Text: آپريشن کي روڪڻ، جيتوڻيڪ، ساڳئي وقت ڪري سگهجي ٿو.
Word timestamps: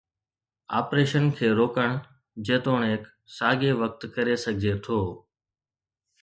آپريشن 0.79 1.25
کي 1.35 1.47
روڪڻ، 1.59 1.89
جيتوڻيڪ، 2.47 3.01
ساڳئي 3.37 3.71
وقت 3.81 4.01
ڪري 4.15 4.35
سگهجي 4.45 4.73
ٿو. 4.83 4.99